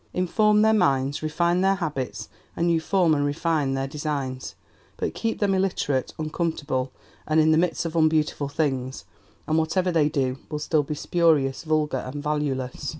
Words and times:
Inform 0.23 0.63
their 0.63 0.73
minds, 0.73 1.21
refine 1.21 1.61
their 1.61 1.75
habits, 1.75 2.27
and 2.55 2.71
you 2.71 2.81
form 2.81 3.13
and 3.13 3.23
refine 3.23 3.75
their 3.75 3.85
designs; 3.85 4.55
but 4.97 5.13
keep 5.13 5.37
them 5.37 5.53
illiterate, 5.53 6.11
uncomfortable, 6.17 6.91
and 7.27 7.39
in 7.39 7.51
the 7.51 7.57
midst 7.59 7.85
of 7.85 7.95
unbeautiful 7.95 8.47
things, 8.49 9.05
and 9.45 9.59
whatever 9.59 9.91
they 9.91 10.09
do 10.09 10.39
will 10.49 10.57
still 10.57 10.81
be 10.81 10.95
spurious, 10.95 11.61
vulgar, 11.63 11.97
and 11.99 12.23
valueless." 12.23 12.89